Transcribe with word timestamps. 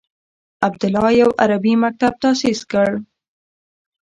عبیدالله 0.65 1.07
یو 1.21 1.29
عربي 1.43 1.73
مکتب 1.83 2.13
تاسیس 2.23 2.59
کړ. 2.71 2.89